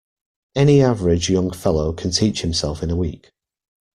Any 0.55 0.81
average 0.81 1.29
young 1.29 1.51
fellow 1.51 1.93
can 1.93 2.09
teach 2.09 2.41
himself 2.41 2.81
in 2.81 2.89
a 2.89 2.95
week. 2.95 3.29